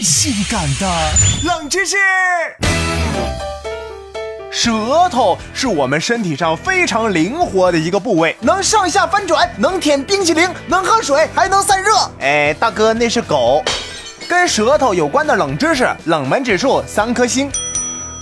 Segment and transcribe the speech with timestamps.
[0.00, 0.86] 性感的
[1.44, 1.96] 冷知识。
[4.50, 11.90] 舌头是我们身体上非常灵活的一个部位，能上下翻转，能舔冰淇淋，能喝水，还能散热。
[12.20, 13.62] 哎，大哥，那是狗。
[14.28, 17.50] 跟舌头有关的冷知识，冷门指数三颗星。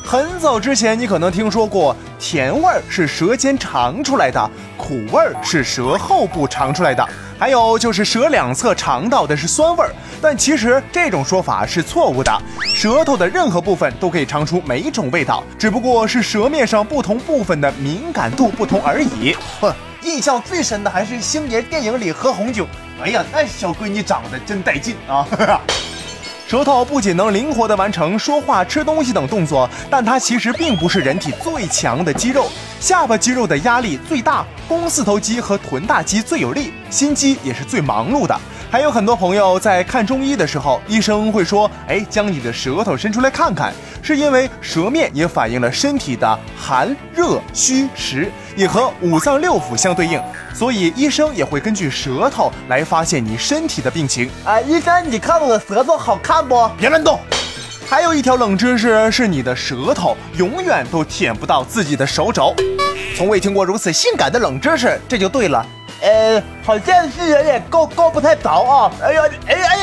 [0.05, 7.07] 很早之前，你可能听说过，甜味儿是舌尖尝出来的，苦味儿是舌后部尝出来的。
[7.39, 9.91] 还有就是舌两侧尝到的是酸味儿，
[10.21, 12.43] 但其实这种说法是错误的。
[12.75, 19.35] 舌头的任何部分都可以尝出每一种味道，只不过是舌面上不同部分的敏感度不同而已。
[19.61, 19.73] 哼，
[20.03, 22.67] 印象最深的还是星爷电影里喝红酒，
[23.03, 25.27] 哎呀，那小闺女长得真带劲啊！
[26.51, 32.49] 舌头不仅能灵活地完成说话、吃东西等动作，但它其实并不是人体最强的肌肉。
[32.81, 38.37] 下巴肌肉的压力最大，肱四头肌和臀大肌最有力，心肌也是最忙碌的。
[38.71, 50.23] 还有很多朋友在看中医的时候，医生会说：“哎，将你的舌头伸出来看看。”是因为舌面也反映了身体的寒热虚实，也和五脏六腑相对应，
[50.55, 54.31] 所以医生也会根据舌头来发现你身体的病情。
[54.45, 56.71] 哎，医生，你看我的舌头好看不？
[56.79, 57.19] 别乱动。
[57.89, 62.55] 还有一条冷知识是，你的舌头永远都舔不到自己的手肘。
[63.17, 65.67] 从未听过如此性感的冷知识，这就对了。
[66.01, 68.91] 呃，好像是有点够够不太着啊！
[69.03, 69.77] 哎呀，哎呀哎！